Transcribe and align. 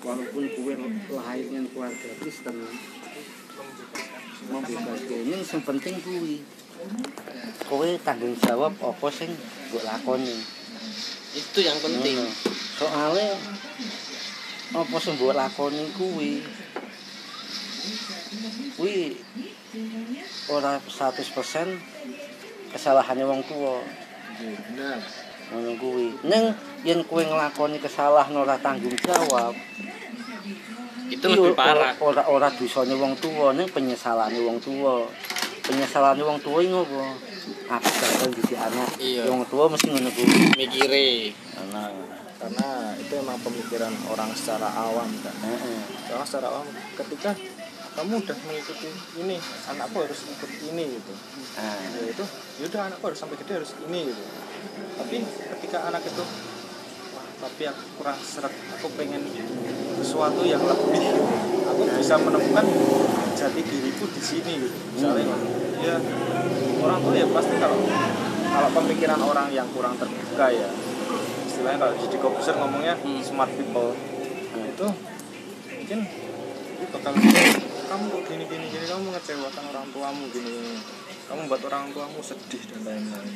walaupun 0.00 0.44
kue 0.56 0.74
lahirnya 1.12 1.60
keluarga 1.70 2.10
Kristen 2.20 2.56
mau 4.48 4.60
bebas 4.64 5.00
ini 5.04 5.36
yang 5.36 5.62
penting 5.62 5.94
kue 6.00 6.40
kue 7.68 7.90
tanggung 8.00 8.34
jawab 8.40 8.72
apa 8.80 9.06
sing 9.12 9.30
gue 9.70 9.82
lakoni? 9.84 10.36
Itu 11.36 11.60
yang 11.62 11.78
penting. 11.78 12.18
Soalnya 12.80 13.36
apa 14.74 14.96
sing 14.98 15.14
gue 15.20 15.30
lakoni 15.30 15.84
kue 15.94 16.42
kue 18.74 18.96
ora 20.50 20.80
100% 20.82 22.74
kesalahannya 22.74 23.24
wong 23.28 23.42
tua. 23.46 23.84
Benar. 24.40 24.98
Ngono 25.50 25.74
kuwi 25.82 26.14
ning 26.30 26.54
yen 26.86 27.02
kowe 27.04 27.18
nglakoni 27.26 27.82
kesalahan 27.82 28.34
ora 28.38 28.54
tanggung 28.62 28.94
jawab 29.02 29.50
itu 31.10 31.26
lebih 31.26 31.58
parah. 31.58 31.98
ora 31.98 32.22
ora 32.30 32.48
dosane 32.54 32.94
wong 32.94 33.18
tuwa 33.18 33.50
ning 33.52 33.66
penyesalane 33.68 34.38
wong 34.38 34.62
tuwa 34.62 35.04
penyesalane 35.66 36.22
wong 36.22 36.38
tuwa 36.38 36.62
iki 36.62 36.70
ngopo 36.70 37.02
aku 37.66 37.88
gagal 37.98 38.30
didik 38.38 38.58
anak. 38.58 38.90
Iya. 39.02 39.26
wong 39.26 39.42
tuwa 39.50 39.66
mesti 39.74 39.90
ngono 39.90 40.10
kuwi 40.14 40.54
mikire 40.54 41.34
nah 41.74 41.90
karena 42.40 42.96
itu 42.96 43.12
emang 43.20 43.36
pemikiran 43.44 43.92
orang 44.08 44.32
secara 44.32 44.72
awam 44.72 45.12
kan. 45.20 45.36
Heeh. 45.44 45.78
Orang 46.16 46.24
secara 46.24 46.48
awam 46.48 46.64
ketika 46.96 47.36
kamu 47.90 48.16
udah 48.16 48.38
mengikuti 48.48 48.88
ini 49.20 49.36
anakku 49.68 50.00
harus 50.00 50.24
ikut 50.24 50.50
ini 50.72 50.84
gitu. 50.96 51.12
Nah 51.60 51.76
ya 52.00 52.00
itu 52.08 52.24
yaudah 52.64 52.88
anakku 52.88 53.12
harus 53.12 53.20
sampai 53.20 53.36
gede 53.44 53.60
harus 53.60 53.76
ini 53.84 54.08
gitu. 54.08 54.22
Tapi 54.96 55.16
ketika 55.58 55.92
anak 55.92 56.00
itu 56.08 56.24
wah 57.12 57.26
tapi 57.44 57.62
aku 57.68 57.82
kurang 58.00 58.18
seret 58.24 58.54
aku 58.78 58.88
pengen 58.96 59.20
sesuatu 60.00 60.40
yang 60.48 60.64
lebih 60.64 60.96
gitu. 60.96 61.22
aku 61.68 61.82
bisa 62.00 62.16
menemukan 62.16 62.64
jati 63.36 63.60
diriku 63.60 64.08
di 64.08 64.22
sini 64.24 64.52
gitu 64.64 64.78
misalnya 64.96 65.36
ya 65.80 65.96
orang 66.80 66.98
tua 67.04 67.14
ya 67.16 67.26
pasti 67.28 67.54
kalau 67.60 67.78
kalau 68.50 68.68
pemikiran 68.80 69.20
orang 69.20 69.52
yang 69.52 69.68
kurang 69.76 69.94
terbuka 70.00 70.48
ya 70.48 70.68
istilahnya 71.44 71.78
kalau 71.78 71.92
di 72.00 72.18
Kobuser 72.18 72.56
ngomongnya 72.56 72.96
Hmm. 72.96 73.20
smart 73.20 73.52
people 73.52 73.92
nah, 74.56 74.64
itu 74.64 74.86
mungkin 75.68 75.98
itu 76.80 76.84
bakal 76.96 77.12
kamu 77.90 78.04
kok 78.08 78.22
gini 78.24 78.44
gini 78.48 78.64
gini 78.72 78.84
kamu 78.88 79.02
mengecewakan 79.12 79.64
orang 79.68 79.86
tuamu 79.92 80.24
gini 80.32 80.80
kamu 81.28 81.40
buat 81.52 81.62
orang 81.68 81.92
tuamu 81.92 82.20
sedih 82.24 82.62
dan 82.72 82.80
lain-lain 82.88 83.34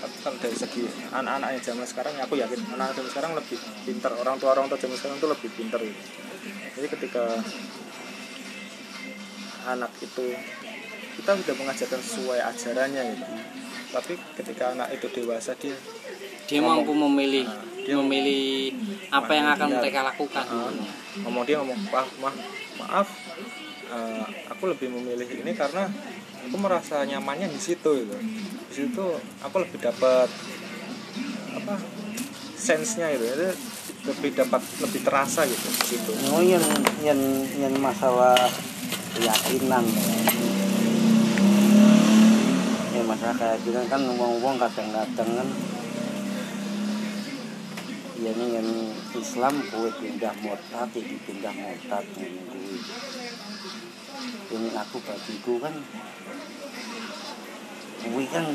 tapi 0.00 0.16
kan 0.18 0.34
dari 0.36 0.56
segi 0.56 0.82
anak-anak 1.10 1.48
yang 1.52 1.62
zaman 1.62 1.84
sekarang 1.84 2.12
ya 2.16 2.24
aku 2.24 2.34
yakin 2.34 2.56
anak-anak 2.72 2.94
zaman 2.96 3.10
sekarang 3.10 3.32
lebih 3.36 3.56
pintar. 3.84 4.12
Orang 4.16 4.36
tua 4.40 4.50
orang 4.52 4.66
tua 4.66 4.76
zaman 4.76 4.96
sekarang 4.96 5.16
itu 5.20 5.28
lebih 5.28 5.48
pintar 5.52 5.80
gitu. 5.80 6.02
Jadi 6.74 6.86
ketika 6.88 7.24
anak 9.66 9.92
itu 10.00 10.24
kita 11.20 11.30
sudah 11.36 11.54
mengajarkan 11.54 12.00
sesuai 12.00 12.40
ajarannya 12.42 13.02
gitu. 13.12 13.24
Tapi 13.90 14.12
ketika 14.38 14.72
anak 14.72 14.88
itu 14.94 15.06
dewasa 15.12 15.52
dia 15.54 15.76
dia 16.46 16.60
mampu 16.60 16.90
memilih 16.90 17.44
Nah, 17.46 17.62
dia- 17.86 17.96
memilih 17.96 18.76
apa 19.10 19.32
yang 19.32 19.48
akan 19.50 19.68
mereka 19.80 20.00
lakukan. 20.02 20.44
Ah, 20.44 20.70
ngomong 21.20 21.44
dia 21.44 21.56
ngomong 21.58 21.78
maaf 21.88 22.08
maaf 22.18 22.36
maaf 22.78 23.08
eh, 23.90 24.24
aku 24.48 24.70
lebih 24.70 24.88
memilih 24.88 25.26
ini 25.26 25.52
karena 25.52 25.90
aku 26.46 26.56
merasa 26.56 27.02
nyamannya 27.02 27.50
di 27.50 27.60
situ 27.60 28.06
gitu. 28.06 28.16
Di 28.70 28.74
situ 28.74 29.04
aku 29.42 29.56
lebih 29.62 29.78
dapat 29.82 30.30
apa 31.58 31.74
sensenya 32.56 33.10
gitu. 33.14 33.24
Jadi 33.26 33.48
lebih 34.00 34.30
dapat 34.32 34.62
lebih 34.80 35.00
terasa 35.04 35.44
gitu 35.44 35.68
di 35.68 35.96
oh 36.32 36.40
yen 36.40 36.64
yen 37.04 37.20
yen 37.58 37.74
masalah 37.76 38.38
keyakinan. 39.18 39.84
Ya 42.96 43.02
masalah 43.04 43.36
keyakinan 43.36 43.84
kan 43.92 44.00
wong-wong 44.16 44.56
kadang-kadang 44.56 45.30
kan 45.36 45.48
ya 48.20 48.36
ini 48.36 48.46
yang 48.52 48.68
Islam 49.16 49.64
kue 49.72 49.88
pindah 49.96 50.36
murtad 50.44 50.92
iki 50.92 51.16
pindah 51.24 51.56
murtad 51.56 52.04
kuwi 52.12 52.36
ini 54.50 54.68
aku 54.74 54.98
bagiku 55.06 55.62
kan 55.62 55.74
kuwi 58.00 58.24
kan 58.30 58.46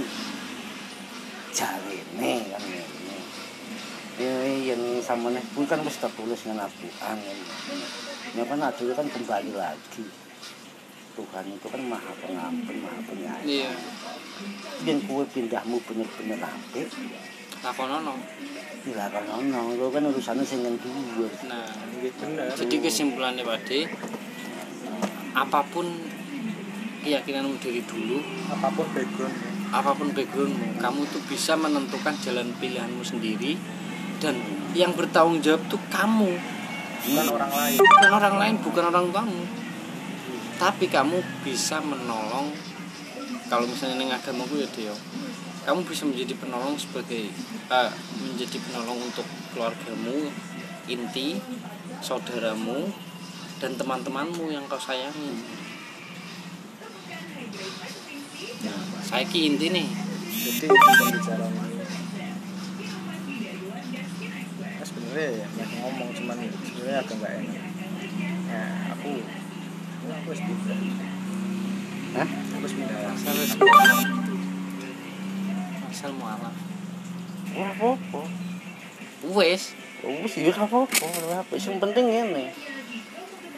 jarene 1.55 2.33
kan 2.51 2.63
ngene 2.63 3.17
ini 4.15 4.67
yang 4.71 4.81
samane 4.99 5.39
kuwi 5.55 5.67
kan 5.67 5.79
wis 5.83 5.99
tertulis 5.99 6.39
dengan 6.43 6.67
Al-Qur'an. 6.67 7.17
Kan 7.19 7.39
ya 8.35 8.43
kan 8.43 8.59
adil 8.63 8.91
kan 8.91 9.07
kembali 9.07 9.51
lagi. 9.55 10.05
Tuhan 11.15 11.47
itu 11.47 11.67
kan 11.71 11.79
maha 11.87 12.11
pengampun, 12.19 12.75
maha 12.83 12.99
penyayang. 13.07 13.47
iya. 13.47 13.71
Yang 14.83 15.07
kue 15.07 15.23
pindahmu 15.31 15.79
bener-bener 15.87 16.43
apik, 16.43 16.91
lakonono. 17.63 18.19
Dilakukan 18.83 19.23
ono, 19.31 19.71
itu 19.71 19.87
kan 19.95 20.03
urusannya 20.11 20.43
sing 20.43 20.59
dhuwur. 20.61 21.31
nah 21.47 21.63
Iya, 22.05 22.13
benar 22.21 22.53
jadi 22.53 22.75
kesimpulannya 22.85 23.41
Pade 23.41 23.89
apa 25.35 25.59
pun 25.67 25.85
keyakinanmu 27.03 27.59
dari 27.61 27.83
dulu 27.85 28.17
apa 28.49 28.71
pun 28.73 28.87
background 28.95 29.35
apa 29.69 29.91
pun 29.93 30.09
backgroundmu 30.15 30.79
kamu 30.79 31.01
tuh 31.11 31.21
bisa 31.27 31.59
menentukan 31.59 32.15
jalan 32.23 32.49
pilihanmu 32.57 33.03
sendiri. 33.03 33.59
Dan 34.15 34.39
yang 34.71 34.95
bertanggung 34.95 35.43
jawab 35.43 35.59
tuh 35.67 35.81
kamu. 35.91 36.39
Bukan 37.03 37.27
orang 37.35 37.51
lain. 37.51 37.77
Bukan 37.83 38.11
orang 38.15 38.35
lain 38.39 38.55
bukan 38.63 38.83
orang 38.87 39.05
tuamu. 39.11 39.43
Tapi 40.55 40.87
kamu 40.87 41.19
bisa 41.43 41.83
menolong 41.83 42.55
kalau 43.45 43.65
misalnya 43.69 44.01
neng 44.01 44.09
agamaku 44.09 44.65
ya 44.65 44.67
Deo 44.73 44.95
kamu 45.65 45.81
bisa 45.89 46.05
menjadi 46.05 46.33
penolong 46.37 46.77
sebagai 46.77 47.25
eh, 47.73 47.91
menjadi 48.21 48.57
penolong 48.69 49.01
untuk 49.01 49.25
keluargamu 49.53 50.29
inti 50.85 51.41
saudaramu 52.05 52.85
dan 53.63 53.71
teman-temanmu 53.79 54.51
yang 54.51 54.63
kau 54.67 54.79
sayangi 54.79 55.31
nah 58.65 58.79
saya 59.05 59.23
ki 59.23 59.39
inti 59.53 59.67
nih 59.71 59.87
jadi 60.45 60.67
pembicaraan 60.69 61.53
ini 61.55 61.75
ya, 64.59 64.83
sebenarnya 64.83 65.29
ya 65.39 65.47
banyak 65.55 65.79
ngomong 65.81 66.09
cuman 66.13 66.37
sebenarnya 66.65 66.97
agak 67.01 67.15
nggak 67.19 67.33
enak 67.39 67.63
ya 68.45 68.63
aku 68.93 69.11
aku 70.05 70.27
harus 70.29 70.41
pindah 70.43 70.79
Hah? 72.15 72.27
aku 72.27 72.63
harus 72.63 72.75
pindah 72.75 72.99
asal 73.11 73.35
asal 75.89 76.11
mualaf 76.19 76.55
Ora 77.55 77.71
apa-apa. 77.71 78.21
wes 79.31 79.71
Wis 80.05 80.37
ya 80.37 80.51
ora 80.53 80.67
apa-apa, 80.67 81.07
apa. 81.39 81.53
Sing 81.55 81.79
penting 81.79 82.05
ngene. 82.05 82.51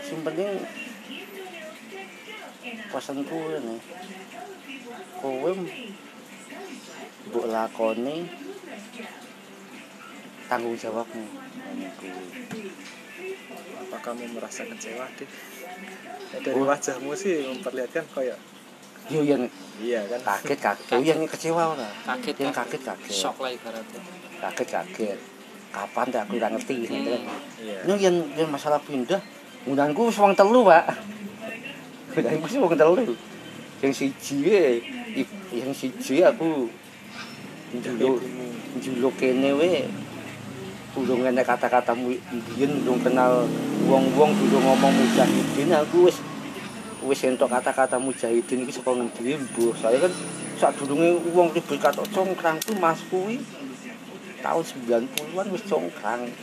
Sing 0.07 0.19
penting 0.23 0.63
pesanku 2.88 3.35
ngene. 3.35 3.75
Kowe 5.19 5.51
mbok 7.28 7.45
lakoni 7.51 8.16
tanggung 10.47 10.79
jawabmu. 10.79 11.23
Kuwi. 12.00 12.72
apa 13.88 13.97
kamu 14.03 14.35
merasa 14.35 14.63
kecewa 14.68 15.07
deh 15.19 15.28
ya, 16.31 16.38
dari 16.44 16.59
Oh. 16.59 16.68
wajahmu 16.68 17.12
sih 17.13 17.44
memperlihatkan 17.44 18.06
kayak 18.12 18.39
Yo 19.07 19.24
yang 19.24 19.47
iya 19.79 20.03
kan 20.03 20.19
kaget 20.19 20.59
kaget. 20.59 20.88
Yo 20.91 21.03
yang 21.03 21.19
kecewa 21.24 21.63
ora? 21.72 21.88
kaget 22.03 22.35
Yang 22.44 22.56
kaget 22.56 22.81
kaget. 22.84 23.16
shock 23.16 23.39
lah 23.39 23.51
ibaratnya 23.56 24.01
Kaget 24.44 24.68
kaget. 24.68 25.19
Kapan 25.72 26.06
teh 26.12 26.19
aku 26.19 26.34
ora 26.35 26.47
ngerti 26.51 26.74
gitu 26.84 26.95
kan. 26.95 27.22
iya 27.63 27.78
Ini 27.88 27.94
yang, 28.00 28.16
yang 28.35 28.50
masalah 28.51 28.79
pindah, 28.84 29.22
undanganku 29.68 30.08
wis 30.10 30.18
wong 30.18 30.34
telu, 30.34 30.64
Pak. 30.64 30.86
Undanganku 32.16 32.46
wis 32.48 32.56
wong 32.58 32.74
telu. 32.74 33.14
Yang 33.84 33.94
siji 33.94 34.38
i- 35.14 35.34
yang 35.54 35.69
siji 35.75 36.25
aku 36.25 36.66
njuluk 37.75 38.18
njuluk 38.80 39.14
kene 39.19 39.54
we. 39.54 39.86
Urung 40.98 41.22
enek 41.30 41.46
kata-kata 41.46 41.94
mu- 41.94 42.18
mbiyen 42.34 42.81
urung 42.81 42.98
kenal 43.06 43.46
wong-wong 43.86 44.34
durung 44.34 44.66
ngomong 44.66 44.90
mujahidin 44.90 45.70
aku 45.78 46.10
wis 46.10 46.18
wis 47.06 47.22
entuk 47.22 47.54
kata-kata 47.54 48.02
mujahidin 48.02 48.66
iki 48.66 48.74
saka 48.74 48.98
ngendi 48.98 49.38
mbuh. 49.38 49.78
Saya 49.78 50.02
kan 50.02 50.10
sadurunge 50.58 51.22
wong 51.38 51.54
ribut 51.54 51.78
kata 51.78 52.02
congkrang 52.10 52.58
ku 52.66 52.74
Mas 52.81 52.98
kuwi 53.13 53.38
tahun 54.42 54.63
90-an 54.66 55.46
wis 55.54 55.63
congkrang 55.70 56.34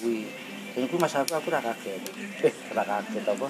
kuwi. 0.00 0.32
Dan 0.74 0.90
mas 0.98 1.14
aku 1.14 1.32
aku 1.38 1.46
ora 1.54 1.62
kaget. 1.62 2.02
Eh, 2.42 2.54
ora 2.74 2.82
kaget 2.82 3.24
apa? 3.30 3.46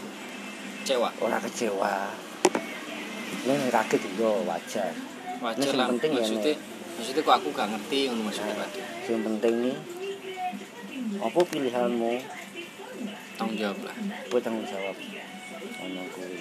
cewa 0.85 1.09
Ora 1.25 1.41
kecewa. 1.41 2.12
Nek 3.49 3.73
kaget 3.73 4.03
yo 4.21 4.44
wajar. 4.44 4.93
wajar 5.41 5.65
Ini 5.65 5.73
lah. 5.73 5.88
yang 5.88 5.93
penting 5.97 6.11
ya, 6.12 6.21
maksudnya 6.21 6.55
maksudnya 6.94 7.23
kok 7.25 7.37
aku 7.41 7.49
gak 7.56 7.69
ngerti 7.73 7.99
ngono 8.12 8.23
maksudnya 8.29 8.55
Nah, 8.61 8.71
Yang 9.09 9.23
penting 9.25 9.55
nih 9.65 9.76
apa 11.25 11.38
pilihanmu? 11.41 12.12
Bertanggung 13.35 13.56
jawab 13.56 13.79
lah. 13.82 13.97
Bertanggung 14.29 14.67
jawab? 14.69 14.97
Ono 15.85 16.03
kuwi 16.12 16.38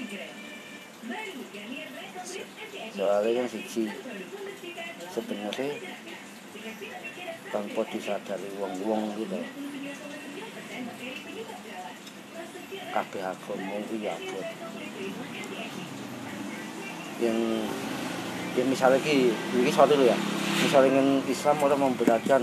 soalnya 2.94 3.30
kan 3.42 3.48
siji. 3.50 3.84
Sebenarnya 5.14 5.70
tanpa 7.50 7.82
disadari 7.90 8.50
wong-wong 8.58 9.14
gitu 9.18 9.40
kabeh 12.94 13.22
agama 13.26 13.74
kuwi 13.90 14.06
abot 14.06 14.46
yang 17.22 17.38
yang 18.54 18.68
misalnya 18.70 19.02
ki 19.02 19.34
ini 19.34 19.72
sorry 19.74 19.98
lo 19.98 20.06
ya. 20.06 20.18
Misalnya 20.62 20.94
ingin 20.94 21.08
Islam 21.26 21.58
orang 21.66 21.80
memberatkan 21.90 22.42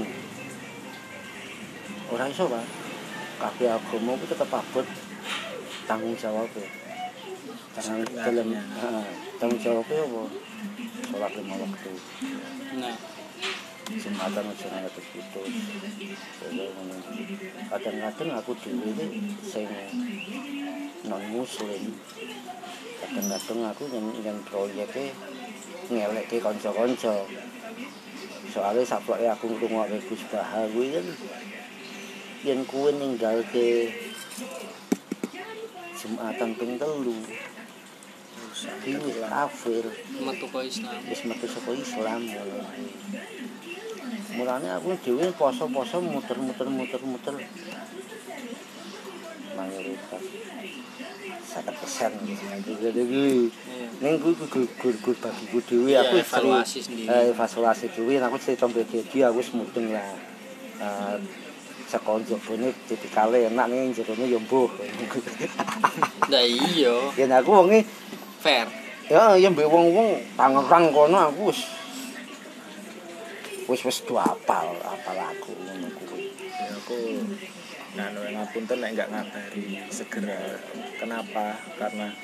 orang 2.10 2.28
iso 2.34 2.50
pak. 2.50 2.66
Kabeh 3.38 3.68
agama 3.70 4.18
itu 4.18 4.26
tetap 4.26 4.50
abot 4.50 4.86
tanggung 5.86 6.14
jawabnya 6.18 6.66
tanggung 7.74 8.02
dalam 8.10 8.46
Sebenarnya. 8.50 8.62
Heeh, 8.62 9.06
tanggung 9.38 9.60
jawabnya 9.62 10.02
apa 10.02 10.22
sholat 11.10 11.32
lima 11.38 11.54
waktu. 11.58 11.92
Nah 12.78 12.94
jumatan 13.98 14.44
aja 14.46 14.66
nganti 14.70 15.02
putus 15.10 15.54
kadang-kadang 17.70 18.30
aku 18.38 18.52
dhewe 18.62 18.90
iki 18.94 19.18
sing 19.42 19.66
non 21.10 21.22
muslim 21.34 21.82
kadang-kadang 23.02 23.60
aku 23.74 23.82
yang 23.90 24.06
yang 24.22 24.38
proyeknya 24.46 25.10
ngelekke 25.90 26.38
kanca-kanca 26.38 27.26
soalnya 28.50 28.82
sapoke 28.86 29.26
aku 29.26 29.46
ngrungokke 29.50 29.98
Gus 30.06 30.22
Bahar 30.30 30.70
kuwi 30.70 30.94
kan 30.94 31.06
yen 32.46 32.62
kuwi 32.66 32.94
ninggalke 32.94 33.90
Jumatan 36.00 36.56
ping 36.56 36.80
telu 36.80 37.12
Dini 38.82 39.10
kafir 39.30 39.84
metu 40.20 40.46
ke 40.50 40.60
Islam 40.66 41.00
wis 41.06 41.20
metu 41.22 41.46
saka 41.46 41.70
Islam 41.70 42.20
mulane 44.34 44.68
aku 44.74 44.94
dhewe 45.06 45.30
poso-poso 45.34 46.02
muter-muter 46.02 46.66
muter-muter 46.66 47.34
mayoritas. 49.54 50.24
Sakit 51.50 51.74
persen 51.82 52.10
gitu 52.26 52.42
ya 52.46 52.90
jadi 52.94 53.02
gue 54.00 54.32
bagi 54.38 55.44
gue 55.50 55.62
dewi 55.66 55.92
aku 55.98 56.14
ya, 56.18 56.22
evaluasi 56.22 56.78
seri, 56.78 56.82
sendiri 56.86 57.08
eh, 57.10 57.34
evaluasi 57.34 57.86
dewi 57.90 58.14
aku 58.22 58.36
cerita 58.38 58.70
sampai 58.70 58.86
dia 58.86 59.02
dia 59.02 59.24
aku 59.34 59.42
semutin 59.42 59.90
lah 59.90 60.14
uh, 60.78 61.18
sekonjok 61.90 62.54
ini 62.54 62.70
jadi 62.86 63.06
kalian 63.10 63.58
enak 63.58 63.66
nih 63.66 64.26
yo 64.30 64.38
mbuh 64.46 64.70
nah 66.30 66.42
iya 66.46 66.94
Yen 67.18 67.34
aku 67.34 67.50
wongi 67.50 67.82
fair 68.40 68.66
ya 69.12 69.36
ya 69.36 69.48
mbek 69.52 69.68
wong-wong 69.68 70.22
Tangerang 70.34 70.90
kono 70.96 71.18
aku 71.28 71.52
wis 71.52 71.60
wis 73.68 73.80
wis 73.86 73.98
do 74.08 74.16
apal 74.18 74.74
apal 74.82 75.18
aku 75.18 75.52
ngono 75.54 75.88
kuwi. 75.94 76.32
ya 76.40 76.74
aku 76.74 76.96
yang 77.98 78.34
ngapunten 78.38 78.78
nek 78.80 78.90
nggak 78.96 79.10
ngabari 79.10 79.82
segera 79.90 80.56
kenapa 80.96 81.58
karena 81.74 82.14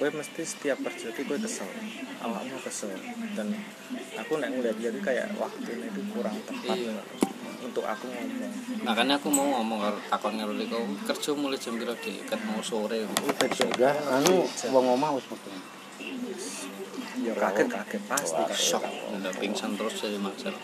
gue 0.00 0.08
mesti 0.10 0.42
setiap 0.42 0.80
terjadi 0.80 1.20
gue 1.24 1.38
kesel 1.44 1.68
awakmu 2.24 2.56
kesel 2.64 2.92
dan 3.36 3.52
aku 4.16 4.40
nek 4.40 4.48
ngeliat 4.48 4.76
jadi 4.80 4.98
kayak 5.04 5.26
waktunya 5.36 5.86
itu 5.92 6.02
kurang 6.12 6.36
tepat 6.48 6.76
Iya. 6.76 7.33
Untuk 7.74 7.90
aku 7.90 8.06
ngomong 8.06 8.50
makanya 8.86 9.18
aku 9.18 9.34
mau 9.34 9.50
ngomong 9.58 9.82
kalau 9.82 9.98
takon 10.06 10.38
karo 10.38 10.54
kau 10.70 10.86
kerja 11.10 11.30
mulai 11.34 11.58
jam 11.58 11.74
berapa 11.74 11.98
deh 11.98 12.22
ketemu 12.22 12.62
sore 12.62 13.02
betul 13.02 13.66
Ya 13.74 13.90
anu 14.14 14.46
wong 14.46 14.94
omah 14.94 15.18
wis 15.18 15.26
metu. 15.26 15.50
ya 17.18 17.34
kaget 17.34 17.66
kaget 17.66 18.02
pasti 18.06 18.38
kaget. 18.46 18.54
shock 18.54 18.86
udah 18.86 19.34
pingsan 19.42 19.74
terus 19.74 19.98
jadi 19.98 20.22
maksud 20.22 20.54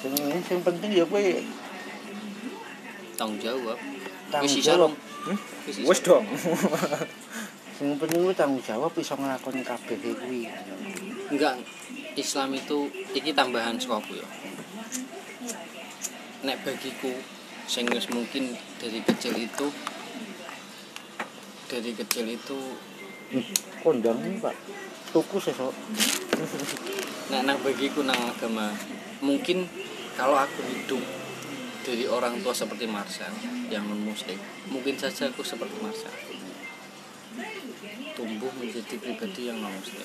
Sing 0.00 0.16
sing 0.48 0.58
penting 0.64 0.90
ya 0.96 1.04
kowe 1.04 1.20
tanggung 3.20 3.36
jawab 3.36 3.76
Wis. 4.40 4.64
Hmm? 4.64 5.36
Wis 5.68 5.76
sisa. 5.76 5.92
wes 5.92 6.00
dong 6.00 6.24
Sing 7.76 8.00
penting 8.00 8.18
kowe 8.24 8.32
tanggung 8.32 8.64
jawab 8.64 8.96
iso 8.96 9.12
nglakoni 9.12 9.60
kabeh 9.60 9.96
kuwi. 10.00 10.48
enggak 11.28 11.60
Islam 12.16 12.56
itu 12.56 12.92
iki 13.16 13.32
tambahan 13.32 13.76
saka 13.80 14.00
aku 14.00 14.12
ya 14.18 14.28
nek 16.42 16.58
bagiku 16.66 17.12
sing 17.70 17.86
mungkin 18.10 18.58
dari 18.82 19.00
kecil 19.06 19.34
itu 19.38 19.66
dari 21.70 21.90
kecil 21.96 22.26
itu 22.28 22.58
Kondang 23.80 24.20
Pak. 24.44 24.52
Tuku 25.08 25.40
sesuk. 25.40 25.72
nek 27.32 27.48
nang 27.48 27.56
bagiku 27.64 28.04
nang 28.04 28.18
agama 28.28 28.68
mungkin 29.24 29.64
kalau 30.12 30.36
aku 30.36 30.60
hidup 30.68 31.00
dari 31.80 32.04
orang 32.04 32.36
tua 32.44 32.52
seperti 32.52 32.84
Marcel 32.84 33.32
yang 33.72 33.88
non 33.88 34.04
muslim 34.04 34.36
mungkin 34.68 35.00
saja 35.00 35.32
aku 35.32 35.40
seperti 35.40 35.80
Marcel 35.80 36.12
tumbuh 38.12 38.52
menjadi 38.60 39.00
pribadi 39.00 39.48
yang 39.48 39.64
non 39.64 39.72
muslim 39.72 40.04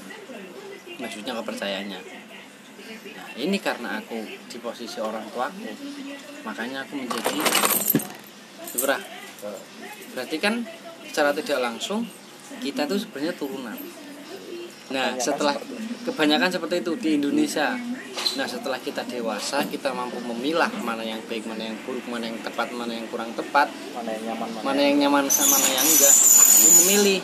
maksudnya 0.97 1.33
kepercayaannya. 1.38 1.99
Nah 3.17 3.29
ini 3.38 3.57
karena 3.57 3.99
aku 4.01 4.17
di 4.23 4.57
posisi 4.61 4.97
orang 5.01 5.25
tuaku 5.33 5.69
makanya 6.45 6.85
aku 6.85 6.94
menjadi 6.97 7.33
Ibrah 8.77 9.01
berarti 10.13 10.38
kan 10.41 10.65
secara 11.05 11.33
tidak 11.33 11.59
langsung 11.61 12.05
kita 12.61 12.89
tuh 12.89 12.97
sebenarnya 12.97 13.33
turunan. 13.35 13.77
Nah 14.94 15.19
setelah 15.19 15.53
kebanyakan 16.07 16.49
seperti 16.49 16.81
itu 16.81 16.94
di 16.97 17.09
Indonesia. 17.19 17.75
Nah 18.39 18.47
setelah 18.49 18.81
kita 18.81 19.05
dewasa 19.05 19.61
kita 19.67 19.94
mampu 19.94 20.17
memilah 20.23 20.71
mana 20.81 21.05
yang 21.05 21.21
baik 21.29 21.45
mana 21.45 21.69
yang 21.69 21.77
buruk 21.85 22.05
mana 22.09 22.29
yang 22.29 22.39
tepat 22.41 22.73
mana 22.73 22.94
yang 22.97 23.05
kurang 23.13 23.29
tepat 23.38 23.69
mana 23.94 24.09
yang 24.13 24.33
nyaman 24.33 24.49
mana, 24.57 24.63
mana 24.65 24.81
yang 24.81 24.97
nyaman 25.05 25.25
sama 25.29 25.57
mana 25.57 25.69
yang 25.69 25.85
enggak 25.85 26.13
aku 26.13 26.67
memilih. 26.81 27.21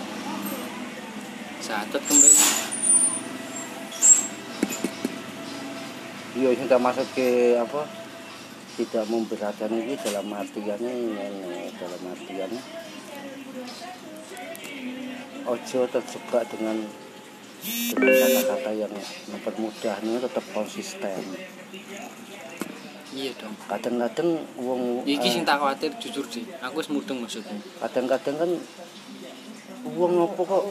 Saat 1.64 1.90
kembali 1.96 2.73
Sing 6.52 6.68
tak 6.68 6.84
maksud 6.84 7.08
ke 7.16 7.56
apa? 7.56 7.88
Tidak 8.76 9.06
memberatkan 9.08 9.72
ini 9.72 9.96
dalam 9.96 10.28
artiannya 10.28 10.92
ini 10.92 11.72
dalam 11.80 12.02
artiannya. 12.04 12.62
Ojo 15.48 15.80
terjebak 15.88 16.44
dengan 16.52 16.84
kata-kata 17.96 18.72
yang 18.76 18.92
mempermudah 19.32 19.96
ini 20.04 20.20
tetap 20.20 20.44
konsisten. 20.52 21.24
Iya 23.14 23.32
dong. 23.40 23.56
Kadang-kadang 23.70 24.42
wong 24.58 25.06
iki 25.06 25.30
eh, 25.30 25.34
sing 25.38 25.46
tak 25.46 25.62
khawatir 25.62 25.94
jujur 26.02 26.26
sih. 26.28 26.44
Aku 26.66 26.82
wis 26.82 26.90
mudeng 26.90 27.22
maksudku 27.22 27.54
kadang-kadang 27.78 28.36
kan 28.42 28.52
wong 29.86 30.12
ngopo 30.18 30.42
kok 30.44 30.64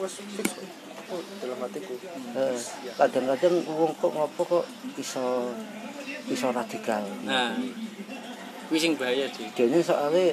Oh, 1.13 1.21
dalam 1.45 1.59
hatiku 1.61 1.93
eh, 2.33 2.57
kadang-kadang 2.97 3.55
wong 3.69 3.93
kok 4.01 4.13
ngopo 4.17 4.43
kok 4.49 4.65
iso 4.97 5.53
iso 6.33 6.49
radikal 6.49 7.05
nah 7.29 7.53
kuwi 8.73 8.79
sing 8.81 8.97
bahaya 8.97 9.29
sih 9.29 9.45
Dene 9.53 9.85
soalnya 9.85 10.33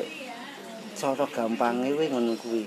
cara 1.00 1.25
gampangnya 1.31 1.95
kuwi 1.95 2.07
ngono 2.12 2.36
kuwi. 2.36 2.63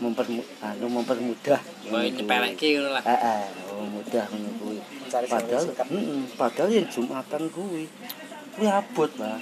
Mempermu 0.00 0.42
anu 0.64 0.86
mempermudah. 0.90 1.60
Nyepelekke 1.86 2.66
ngono 2.74 2.88
lah. 2.98 3.02
Heeh, 3.06 3.42
oh, 3.70 3.86
mudah 3.86 4.26
ngono 4.26 4.50
kuwi. 4.58 4.78
Padahal 5.06 5.70
heeh, 5.70 6.18
padahal 6.34 6.70
yang 6.74 6.88
Jumatan 6.90 7.46
kuwi 7.54 7.86
kuwi 8.58 8.66
abot, 8.66 9.10
Pak. 9.14 9.38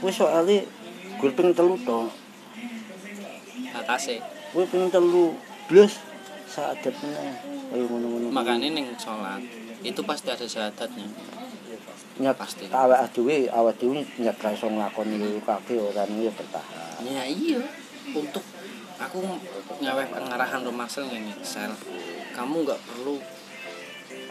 Kuwi 0.00 0.12
soalnya 0.14 0.64
gue 1.20 1.30
pengen 1.36 1.52
telu 1.52 1.76
to. 1.84 2.08
Atase. 3.76 4.24
Kuwi 4.56 4.64
pengen 4.72 4.88
telu 4.88 5.36
blas 5.68 6.00
meneh. 7.04 7.34
Kaya 7.68 7.84
ngono-ngono. 7.84 8.26
kuwi. 8.28 8.36
Makanya 8.36 8.68
ning 8.72 8.86
sholat 8.96 9.42
itu 9.84 10.00
pasti 10.02 10.28
ada 10.32 10.46
syahadatnya. 10.48 11.06
nyat 12.18 12.34
pasti. 12.34 12.66
awake 12.66 13.14
dhewe 13.14 13.46
awake 13.46 13.78
dhewe 13.78 14.02
nyat 14.18 14.42
ra 14.42 14.50
iso 14.50 14.66
nglakoni 14.66 15.38
kabeh 15.38 15.78
ora 15.78 16.02
ya 16.02 16.32
bertahan. 16.34 17.06
Ya 17.06 17.22
iya. 17.22 17.62
Untuk 18.10 18.42
aku 18.98 19.22
nyaweh 19.78 20.06
pengarahan 20.10 20.66
Romaksel 20.66 21.06
ngene, 21.06 21.38
sel. 21.46 21.70
Kamu 22.34 22.66
nggak 22.66 22.80
perlu 22.90 23.22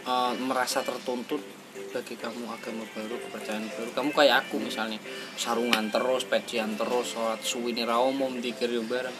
eh, 0.04 0.32
merasa 0.44 0.84
tertuntut 0.84 1.40
bagi 1.88 2.14
kamu 2.20 2.44
agama 2.44 2.84
baru, 2.92 3.16
kepercayaan 3.16 3.64
baru. 3.72 3.90
Kamu 3.96 4.10
kayak 4.12 4.44
aku 4.44 4.60
misalnya, 4.60 5.00
sarungan 5.40 5.88
terus, 5.88 6.28
pecian 6.28 6.76
terus, 6.76 7.16
sholat 7.16 7.40
suwini 7.40 7.88
ra 7.88 7.96
umum, 8.04 8.36
dikir 8.44 8.68
bareng. 8.84 9.14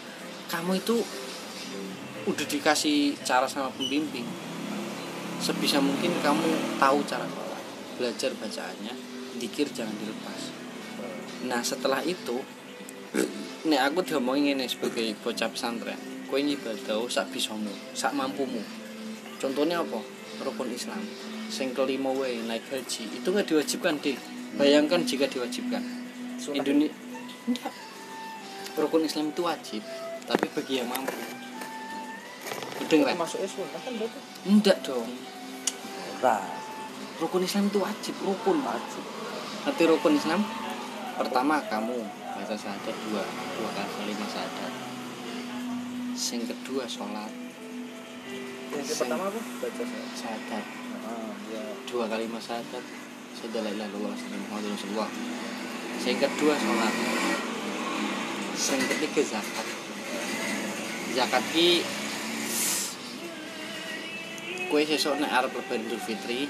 Kamu 0.49 0.77
itu 0.77 1.01
udah 2.27 2.45
dikasih 2.49 3.15
cara 3.23 3.47
sama 3.47 3.71
pembimbing. 3.71 4.27
Sebisa 5.39 5.79
mungkin 5.79 6.11
kamu 6.19 6.79
tahu 6.81 6.99
cara 7.07 7.23
sholat, 7.23 7.63
belajar 7.95 8.31
bacaannya, 8.35 8.93
dikir 9.39 9.71
jangan 9.71 9.95
dilepas. 9.95 10.51
Nah 11.47 11.63
setelah 11.63 12.03
itu 12.03 12.43
nek 13.63 13.81
aku 13.87 14.03
diomongi 14.03 14.51
ngene 14.51 14.67
sebagai 14.67 15.15
bocah 15.23 15.49
pesantren 15.49 15.97
kowe 16.29 16.37
ngibadah 16.37 16.99
sak 17.07 17.31
bisamu 17.31 17.71
sak 17.95 18.11
mampumu. 18.11 18.59
Contohnya 19.39 19.79
apa? 19.79 20.03
Rukun 20.43 20.75
Islam. 20.75 20.99
Sing 21.47 21.71
kelima 21.71 22.11
wae 22.11 22.43
naik 22.43 22.67
haji. 22.67 23.23
Itu 23.23 23.31
nggak 23.31 23.47
diwajibkan 23.47 23.95
deh 24.03 24.19
bayangkan 24.59 25.07
jika 25.07 25.31
diwajibkan. 25.31 25.81
Indonesia 26.51 26.91
enggak. 27.47 27.73
Rukun 28.75 29.07
Islam 29.07 29.31
itu 29.31 29.41
wajib 29.47 29.83
tapi 30.29 30.45
bagi 30.53 30.77
yang 30.77 30.87
mampu 30.91 31.17
Udeng 32.79 33.01
Ren? 33.03 33.15
masuknya 33.19 33.47
sunnah 33.49 33.81
kan 33.83 33.93
berarti. 33.99 34.19
Enggak 34.47 34.77
dong. 34.81 35.07
Nah, 36.19 36.41
rukun 37.19 37.43
Islam 37.43 37.67
itu 37.67 37.79
wajib 37.79 38.15
rukun 38.23 38.57
wajib. 38.63 39.03
arti 39.67 39.83
rukun 39.83 40.15
Islam? 40.15 40.41
Pertama 41.19 41.59
kamu 41.67 41.99
baca 42.39 42.55
syahadat 42.55 42.95
dua 43.11 43.23
dua 43.27 43.69
kali 43.75 44.15
lima 44.15 44.25
syahadat. 44.31 44.73
Yang 46.15 46.43
kedua 46.55 46.83
sholat. 46.87 47.31
Yang 48.71 48.85
Sing- 48.87 48.99
pertama 49.03 49.27
apa? 49.27 49.39
Baca 49.39 49.83
syahadat. 50.15 50.65
Ah 51.03 51.31
ya 51.51 51.63
dua 51.83 52.03
kali 52.07 52.27
lima 52.27 52.39
syahadat. 52.39 52.83
Ilaha 53.39 53.71
illallah 53.71 53.99
wa 54.03 54.11
Muhammadur 54.11 54.71
rasulullah. 54.75 55.09
Yang 56.07 56.17
kedua 56.27 56.53
sholat. 56.55 56.93
Yang 58.59 58.81
ketiga 58.95 59.21
zakat. 59.35 59.67
Zakat 61.15 61.43
ki 61.51 61.83
kue 64.69 64.85
sesuk 64.85 65.17
nek 65.17 65.33
arep 65.33 65.51
lebaran 65.51 65.81
Idul 65.89 66.01
Fitri 66.01 66.45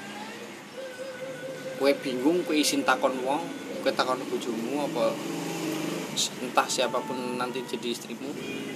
kue 1.80 1.92
bingung 1.96 2.44
kue 2.44 2.60
isin 2.60 2.84
takon 2.84 3.16
wong 3.24 3.40
kue 3.80 3.92
takon 3.96 4.20
bojomu 4.28 4.84
apa 4.84 5.16
entah 6.20 6.68
siapa 6.68 7.00
pun 7.00 7.40
nanti 7.40 7.64
jadi 7.64 7.96
istrimu. 7.96 8.28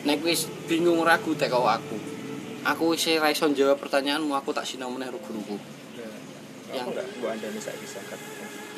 Nek 0.07 0.23
kue 0.23 0.31
bingung 0.71 1.03
ragu 1.03 1.35
teko 1.35 1.67
aku. 1.67 1.99
Aku 2.63 2.95
wis 2.95 3.03
ra 3.19 3.27
iso 3.27 3.51
jawab 3.51 3.75
pertanyaanmu 3.83 4.31
aku 4.31 4.55
tak 4.55 4.63
sinau 4.63 4.87
meneh 4.87 5.11
guruku 5.11 5.59
yang 6.71 6.87
Yang- 6.87 6.95
enggak 6.95 7.07
gua 7.19 7.29
anda 7.35 7.47
bisa 7.51 7.69
bisa 7.75 7.99
kan 8.07 8.17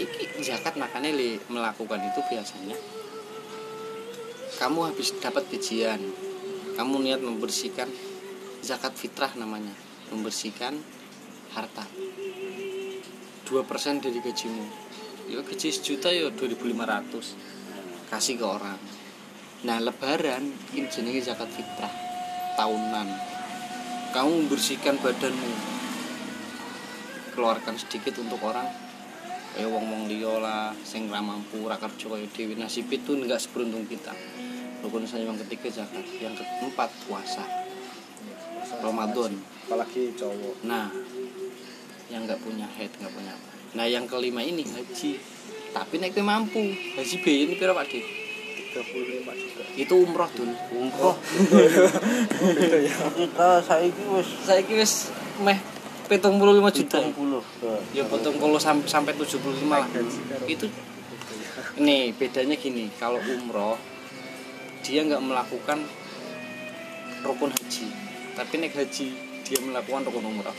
iki 0.02 0.26
zakat 0.42 0.74
makanya 0.76 1.14
li 1.14 1.38
melakukan 1.48 2.02
itu 2.02 2.20
biasanya. 2.26 2.74
Kamu 4.58 4.90
habis 4.90 5.14
dapat 5.22 5.46
gajian 5.54 6.02
kamu 6.76 7.06
niat 7.06 7.22
membersihkan 7.22 7.88
zakat 8.66 8.98
fitrah 8.98 9.32
namanya 9.38 9.85
membersihkan 10.12 10.78
harta. 11.56 11.86
2% 13.46 14.04
dari 14.04 14.20
gajimu. 14.20 14.66
Ya 15.26 15.42
gaji 15.42 15.70
sejuta 15.70 16.10
ya 16.14 16.30
2500 16.34 18.10
kasih 18.10 18.38
ke 18.38 18.46
orang. 18.46 18.78
Nah 19.66 19.82
lebaran 19.82 20.54
ini 20.78 20.86
jenenge 20.90 21.26
zakat 21.26 21.50
fitrah 21.50 21.90
tahunan. 22.58 23.08
Kamu 24.14 24.46
membersihkan 24.46 25.02
badanmu. 25.02 25.52
Keluarkan 27.34 27.76
sedikit 27.76 28.22
untuk 28.22 28.42
orang. 28.46 28.70
Kayak 29.56 29.72
wong 29.72 29.86
wong 29.88 30.04
liya 30.12 30.36
lah 30.36 30.76
sing 30.84 31.08
ra 31.08 31.24
mampu 31.24 31.64
ra 31.66 31.80
kerja 31.80 32.12
kaya 32.12 32.28
dhewe. 32.30 32.60
Nasib 32.60 32.92
itu 32.92 33.16
enggak 33.16 33.40
seberuntung 33.40 33.88
kita. 33.88 34.12
Rukun 34.84 35.08
Islam 35.08 35.34
yang 35.34 35.40
ketiga 35.48 35.82
zakat 35.82 36.06
yang 36.20 36.36
keempat 36.36 36.92
puasa. 37.08 37.44
Ramadan 38.84 39.34
apalagi 39.66 40.14
cowok. 40.14 40.62
Nah 40.70 40.94
yang 42.14 42.30
nggak 42.30 42.38
punya 42.46 42.70
head 42.78 42.94
nggak 43.02 43.14
punya 43.14 43.34
apa. 43.34 43.50
Nah 43.74 43.86
yang 43.90 44.06
kelima 44.06 44.46
ini 44.46 44.62
haji. 44.62 45.18
Tapi 45.74 46.00
nek 46.00 46.16
mampu 46.22 46.62
haji 46.96 47.16
biaya 47.26 47.40
ini 47.50 47.54
pira 47.58 47.74
Pak 47.74 47.90
Dik? 47.90 48.06
35 48.76 49.40
juta 49.40 49.62
itu 49.80 49.94
umroh 49.96 50.30
dul 50.36 50.52
Umroh. 50.52 51.16
Kita 53.20 53.50
saiki 53.64 54.04
wis 54.12 54.30
saiki 54.44 54.74
wis 54.76 54.94
meh 55.40 55.60
75 56.12 56.78
juta 56.84 56.98
70. 57.00 57.96
ya. 57.96 58.04
Potong 58.06 58.36
kalau 58.36 58.60
sampai 58.60 58.88
sampai 58.88 59.14
75 59.16 59.64
lah 59.72 59.88
itu 60.46 60.68
nih 61.80 62.12
bedanya 62.20 62.56
gini. 62.60 62.92
Kalau 63.00 63.20
umroh 63.20 63.80
dia 64.84 65.08
nggak 65.08 65.24
melakukan 65.24 65.80
rukun 67.24 67.52
haji. 67.56 67.88
Tapi 68.36 68.54
naik 68.60 68.76
haji 68.76 69.25
dia 69.46 69.60
melakukan 69.62 70.02
rukun 70.10 70.26
umroh 70.26 70.58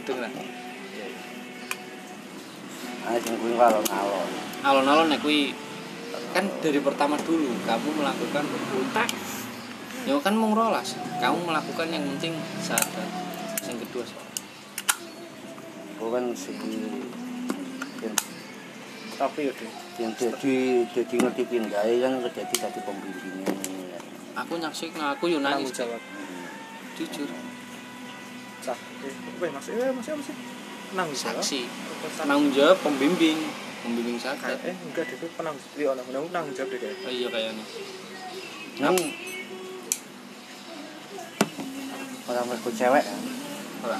itu 0.00 0.12
kan 0.16 0.32
sing 3.20 3.34
kuwi 3.36 3.54
alon-alon. 3.56 4.28
alon-alon 4.64 5.06
nek 5.10 5.20
kuwi. 5.20 5.52
Kan 6.30 6.46
dari 6.62 6.78
pertama 6.78 7.18
dulu 7.18 7.50
kamu 7.66 7.88
melakukan 7.98 8.44
utak 8.80 9.10
ya 10.06 10.14
kan 10.22 10.34
mau 10.38 10.54
rolas. 10.54 10.94
Kamu 11.18 11.42
melakukan 11.42 11.90
yang 11.90 12.06
penting 12.16 12.38
sadar. 12.62 13.08
Yang 13.66 13.86
kedua. 13.88 14.04
Bukan 16.00 16.32
segi 16.32 16.80
yang 18.00 18.16
tapi 19.20 19.40
ya 19.44 19.52
deh 19.52 19.72
yang 20.00 20.12
jadi 20.16 20.56
jadi 20.96 21.14
ngerti 21.20 21.42
pindahe 21.44 22.00
kan 22.00 22.24
jadi 22.24 22.54
jadi 22.56 22.80
pembimbingnya. 22.88 23.52
aku 24.32 24.56
nyaksik 24.56 24.96
nah 24.96 25.12
aku 25.12 25.28
yo 25.28 25.44
nangis 25.44 25.76
jawab 25.76 26.00
jujur. 27.00 27.28
Sah 28.60 28.76
apa 28.76 29.42
ya 29.48 29.52
maksudnya 29.56 29.84
eh, 29.88 29.92
maksudnya 29.96 30.16
apa 30.20 30.24
sih? 30.28 30.36
Penanggung 30.92 31.16
jawab. 31.16 31.40
Saksi. 31.40 31.60
Penanggung 32.20 32.50
jawab 32.52 32.76
pembimbing. 32.84 33.38
Pembimbing 33.80 34.20
zakat 34.20 34.60
eh 34.60 34.76
enggak 34.76 35.08
deh 35.08 35.16
itu 35.16 35.26
penanggung 35.32 35.64
iya 35.80 35.88
orang 35.96 36.04
penanggung 36.04 36.28
penanggung 36.28 36.52
jawab 36.52 36.68
deh 36.76 36.78
kayak. 36.84 36.96
Oh 37.00 37.12
iya 37.12 37.28
kayaknya 37.32 37.64
Nang 38.84 38.96
orang 42.28 42.44
mergo 42.44 42.70
cewek. 42.70 43.04
Kan. 43.04 43.20
ora. 43.80 43.98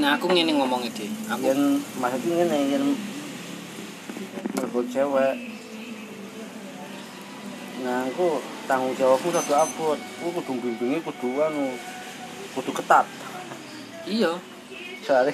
Nah 0.00 0.10
aku 0.16 0.26
ngene 0.32 0.52
ngomongnya 0.56 0.90
deh 0.96 1.10
aku 1.28 1.44
Yen 1.44 1.60
maksudnya 2.00 2.34
ngene 2.40 2.58
yen 2.72 2.84
mergo 4.56 4.80
cewek. 4.88 5.54
Nah, 7.84 8.08
aku 8.08 8.40
tanggung 8.64 8.94
jawabmu 8.96 9.28
rada 9.32 9.64
abot. 9.64 9.98
Ku 10.20 10.26
kudu 10.40 10.52
bimbinge 10.60 10.98
kudu 11.04 11.40
anu 11.40 11.74
kudu 12.54 12.70
ketat. 12.72 13.06
iya 14.04 14.36
Soale 15.04 15.32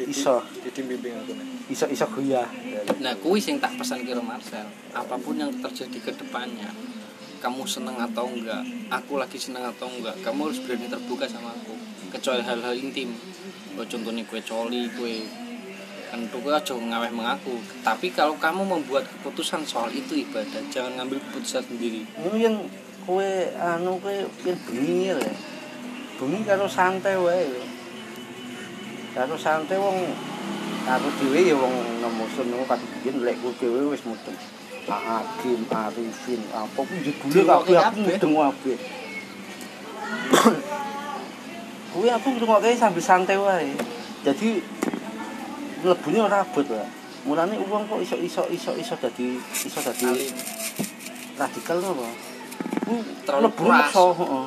iso 0.00 0.40
jadi 0.64 0.80
bimbing 0.88 1.14
aku 1.20 1.36
nih 1.36 1.46
iso 1.68 1.84
iso 1.92 2.06
goyah. 2.08 2.48
nah 2.98 3.12
kuwi 3.20 3.38
sing 3.38 3.60
tak 3.60 3.76
pesan 3.76 4.02
kira 4.08 4.24
Marcel 4.24 4.64
apa 4.96 5.14
pun 5.20 5.36
yang 5.36 5.52
terjadi 5.60 5.98
ke 6.00 6.12
depannya 6.16 6.72
kamu 7.44 7.68
seneng 7.68 8.00
atau 8.00 8.26
enggak 8.26 8.64
aku 8.88 9.20
lagi 9.20 9.36
seneng 9.36 9.68
atau 9.68 9.86
enggak 9.92 10.16
kamu 10.24 10.48
harus 10.48 10.58
berani 10.64 10.88
terbuka 10.88 11.28
sama 11.28 11.52
aku 11.52 11.76
kecuali 12.08 12.40
hal-hal 12.40 12.72
intim 12.72 13.12
oh, 13.76 13.84
contohnya 13.84 14.24
kue 14.24 14.40
coli 14.40 14.88
kue 14.96 15.28
tuh 16.28 16.44
kue 16.44 16.52
aja 16.52 16.76
ngaweh 16.76 17.08
mengaku 17.08 17.56
tapi 17.80 18.12
kalau 18.12 18.36
kamu 18.36 18.68
membuat 18.68 19.08
keputusan 19.08 19.64
soal 19.64 19.88
itu 19.88 20.20
ibadah 20.20 20.60
jangan 20.68 21.00
ngambil 21.00 21.16
keputusan 21.30 21.64
sendiri 21.64 22.04
Ini 22.20 22.38
yang 22.52 22.56
kue 23.02 23.50
anu 23.58 23.98
kue 23.98 24.28
yang 24.46 24.58
bengi 24.68 25.10
ya. 25.10 25.16
Bengi 26.20 26.40
karo 26.46 26.70
santai 26.70 27.18
wae. 27.18 27.50
lho. 27.50 27.64
Karo 29.12 29.34
santai 29.34 29.74
wong 29.74 29.98
aku 30.86 31.08
dhewe 31.18 31.40
ya 31.50 31.54
wong 31.58 31.74
nemu 31.98 32.24
seneng 32.30 32.62
kadhe 32.66 32.86
biyen 33.02 33.26
lek 33.26 33.36
ku 33.42 33.50
dhewe 33.58 33.90
wis 33.90 34.06
mudeng. 34.06 34.38
Agim, 34.82 35.62
Arifin, 35.70 36.42
apa 36.50 36.80
ku 36.82 36.94
jebule 37.06 37.30
Dirungokke 37.30 37.74
kabeh 37.74 37.86
aku 37.86 37.98
mudeng 38.02 38.34
kabeh. 38.38 38.78
Kuwi 41.92 42.08
aku 42.08 42.26
ngrungokke 42.38 42.74
sambil 42.78 43.02
santai 43.02 43.38
wae. 43.38 43.74
Jadi 44.22 44.62
lebunya 45.82 46.22
ora 46.26 46.46
abot 46.46 46.66
lah. 46.70 46.88
Mulane 47.22 47.54
wong 47.58 47.86
kok 47.86 48.02
iso 48.02 48.16
iso 48.18 48.42
iso 48.50 48.74
iso 48.74 48.94
dadi 48.98 49.38
iso 49.38 49.78
dadi 49.78 50.06
radikal 51.38 51.78
to 51.78 51.88
apa? 51.94 52.08
Ku 52.82 52.94
terlalu 53.22 53.46
lebur 53.46 53.70
heeh. 53.70 54.46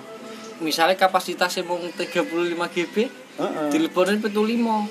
Misale 0.63 0.95
kapasitas 0.95 1.59
mung 1.67 1.83
35 1.91 2.31
GB, 2.71 2.95
heeh. 3.39 3.67
Dilebone 3.71 4.19
75. 4.23 4.87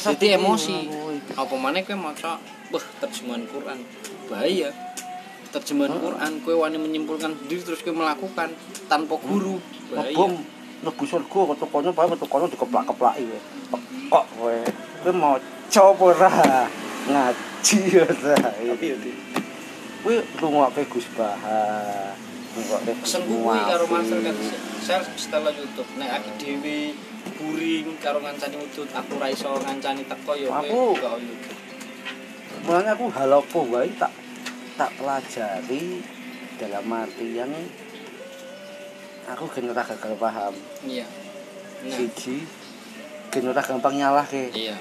Jadi 0.00 0.26
emosi. 0.32 0.88
Apa 1.36 1.54
maneh 1.60 1.84
kowe 1.84 1.96
maca 1.96 2.40
beh 2.72 2.84
terjemahan 3.04 3.44
Quran. 3.48 3.78
Bahaya. 4.32 4.72
Terjemahan 5.52 5.96
Quran 6.00 6.32
kowe 6.40 6.54
wani 6.64 6.76
menyimpulkan 6.80 7.36
sendiri 7.36 7.60
terus 7.64 7.84
kowe 7.84 7.92
melakukan 7.92 8.52
tanpa 8.88 9.16
guru. 9.20 9.60
Hmm. 9.60 9.92
Bahaya. 9.92 10.28
Mlebu 10.78 11.04
surga 11.04 11.38
kok 11.58 11.68
kono 11.68 11.90
bae 11.92 12.06
metu 12.06 12.26
kono 12.26 12.46
dikeplak-keplaki 12.46 13.22
kowe. 13.26 13.38
Kok 14.08 14.24
kowe 14.38 14.56
kowe 15.02 15.12
maca 15.12 15.80
apa 15.82 16.02
ora? 16.04 16.30
Ngaji 17.08 17.78
ora. 17.98 18.34
tapi 18.38 18.86
ya 18.90 18.96
Kuwi 19.98 20.22
rungokke 20.38 20.86
Gus 20.86 21.10
Bah. 21.18 21.34
Rungokke 22.54 22.92
Gus 22.94 23.02
pesenku 23.02 23.34
kuwi 23.42 23.58
karo 23.66 23.84
Muafi. 23.84 23.94
master 23.98 24.18
kan 24.22 24.36
saya 24.78 25.00
setelah 25.18 25.50
YouTube 25.50 25.90
nek 25.98 26.22
aku 26.22 26.28
dhewe 26.38 26.94
buring 27.34 27.86
karo 27.98 28.22
ngancani 28.22 28.56
udut 28.56 28.88
aku 28.94 29.18
ra 29.18 29.28
iso 29.28 29.50
ngancani 29.58 30.06
teko 30.06 30.32
ya 30.38 30.48
Aku- 30.54 30.94
kowe 30.94 31.02
gak 31.02 31.18
YouTube 31.18 31.58
mulanya 32.62 32.92
aku 32.94 33.06
hal 33.10 33.30
apa 33.32 33.58
wae 33.68 33.90
tak 33.98 34.12
tak 34.78 34.90
pelajari 34.96 35.98
dalam 36.56 36.86
artian 36.88 37.50
aku 39.28 39.44
gen 39.52 39.68
ora 39.68 39.84
gagal 39.84 40.14
paham. 40.16 40.54
Iya. 40.84 41.06
Nah 41.84 41.96
siji 41.96 42.44
gen 43.28 43.44
ora 43.48 43.60
gampang 43.60 43.94
nyalahke. 43.96 44.50
Iya. 44.52 44.76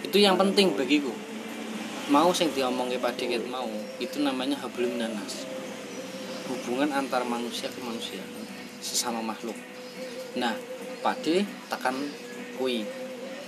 Itu 0.00 0.16
yang 0.18 0.40
penting 0.40 0.74
bagiku. 0.74 1.12
Mau 2.10 2.34
sing 2.34 2.50
diomongke 2.50 2.98
Pak 2.98 3.14
Dikit 3.14 3.46
mau 3.46 3.68
itu 4.02 4.18
namanya 4.20 4.58
hablum 4.58 4.98
nanas. 4.98 5.44
Hubungan 6.50 6.90
antar 6.92 7.22
manusia 7.22 7.70
ke 7.70 7.80
manusia 7.80 8.20
sesama 8.82 9.22
makhluk. 9.22 9.56
Nah 10.34 10.56
Pak 11.04 11.22
D 11.22 11.46
tekan 11.70 11.94
kui. 12.58 12.84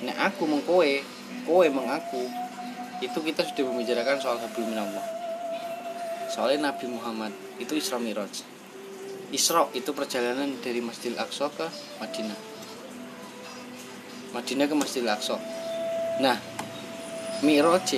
Nek 0.04 0.16
aku 0.32 0.46
mengkoe 0.46 1.02
kowe 1.44 1.66
mengaku 1.68 2.24
itu 3.02 3.18
kita 3.20 3.42
sudah 3.44 3.64
membicarakan 3.68 4.16
soal 4.16 4.38
hablum 4.40 4.70
minallah 4.70 5.04
soalnya 6.30 6.72
Nabi 6.72 6.88
Muhammad 6.88 7.32
itu 7.60 7.76
Isra 7.76 8.00
Miraj 8.00 8.42
Isra 9.34 9.66
itu 9.74 9.90
perjalanan 9.90 10.54
dari 10.62 10.78
Masjidil 10.78 11.18
Aqsa 11.18 11.50
ke 11.50 11.66
Madinah. 11.98 12.38
Madinah 14.30 14.66
ke 14.70 14.74
Masjidil 14.78 15.10
Aqsa. 15.10 15.42
Nah 16.22 16.38
Miraj 17.42 17.90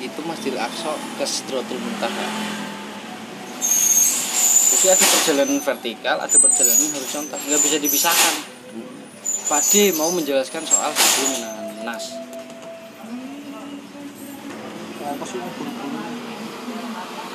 itu 0.00 0.20
Masjidil 0.24 0.56
Aqsa 0.56 0.96
ke 1.20 1.24
Sidratul 1.28 1.76
Muntaha. 1.76 2.26
Jadi 4.74 4.86
ada 4.88 5.04
perjalanan 5.04 5.60
vertikal 5.60 6.16
ada 6.24 6.36
perjalanan 6.40 6.88
horizontal. 6.96 7.38
Nggak 7.44 7.60
bisa 7.60 7.76
dipisahkan. 7.84 8.34
Pak 9.44 9.60
D 9.60 9.92
mau 9.92 10.08
menjelaskan 10.08 10.64
soal 10.64 10.88
hablum 10.88 11.84
nas 11.84 12.16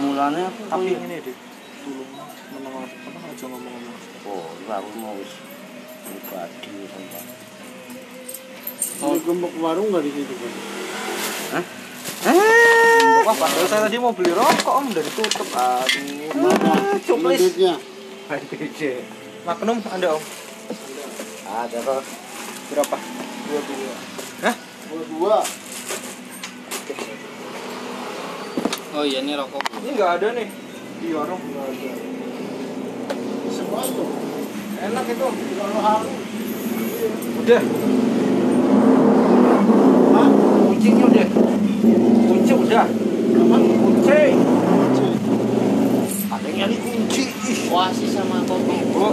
mulanya 0.02 0.50
tapi 0.74 0.98
ini 0.98 1.22
deh 1.22 1.49
menengok 2.56 2.90
apa 2.90 3.20
aja 3.30 3.46
ngomong-ngomong 3.46 3.98
oh 4.26 4.46
itu 4.58 4.72
aku 4.72 4.90
mau 4.98 5.14
wis 5.18 5.34
pribadi 6.06 6.74
sampai 6.90 7.50
Mau 9.00 9.16
gembok 9.16 9.54
warung 9.64 9.96
nggak 9.96 10.04
di 10.04 10.12
situ 10.12 10.34
kan? 10.36 10.54
Hah? 11.56 11.64
Wah, 13.24 13.36
padahal 13.36 13.68
saya 13.72 13.82
tadi 13.88 13.96
mau 13.96 14.12
beli 14.12 14.36
rokok 14.36 14.74
om 14.76 14.92
dari 14.92 15.08
tutup. 15.16 15.48
Aduh. 15.56 16.36
Mana? 16.36 17.00
cuplis. 17.00 17.40
Duitnya. 17.40 17.80
Magnum 19.48 19.80
ada 19.88 20.20
om. 20.20 20.24
ada 21.50 21.78
kok 21.80 22.04
Berapa? 22.70 22.98
Dua 23.48 23.62
dua. 23.64 23.96
Hah? 24.44 24.56
Dua 24.92 25.04
dua. 25.08 25.38
oh 28.90 29.06
iya 29.06 29.22
ini 29.22 29.38
rokok 29.38 29.62
Ini 29.80 29.90
nggak 29.96 30.12
ada 30.20 30.28
nih 30.36 30.48
di 31.00 31.08
warung. 31.16 31.40
Nggak 31.40 31.66
ada. 31.72 32.19
Enak 34.80 35.06
itu. 35.08 35.28
Udah. 37.40 37.62
Hah? 40.10 40.30
kuncinya 40.80 41.06
udah 41.12 41.28
kunci 42.30 42.54
udah 42.56 42.86
Apa? 42.88 43.58
kunci 43.60 44.20
ada 46.30 46.48
yang 46.48 46.58
nyari 46.72 46.76
kunci 46.80 47.24
oasis 47.68 48.12
sama 48.16 48.40
kopi 48.48 48.80
Bu, 48.96 49.12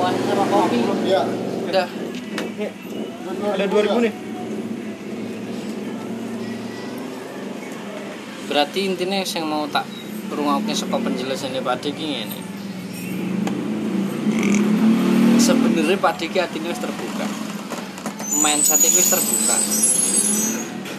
oasis 0.00 0.24
sama 0.28 0.44
kopi 0.52 0.78
Ya. 1.08 1.24
udah 1.64 1.86
nih, 2.60 2.70
ada 3.56 3.64
dua 3.72 3.82
2000 3.88 4.04
nih. 4.04 4.14
berarti 8.52 8.80
intinya 8.84 9.16
yang 9.24 9.46
mau 9.48 9.64
tak 9.64 9.88
rungokke 10.28 10.76
saka 10.76 11.00
penjelasannya 11.00 11.64
Pak 11.64 11.76
Diki 11.80 12.26
ini 12.28 12.38
sebenarnya 15.40 15.96
Pak 15.96 16.20
Diki 16.20 16.36
hatinya 16.36 16.68
wis 16.68 16.78
terbuka. 16.78 17.24
Mindset 18.44 18.84
wis 18.84 19.08
terbuka 19.08 19.56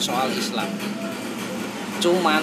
soal 0.01 0.33
Islam. 0.33 0.65
Cuman 2.01 2.41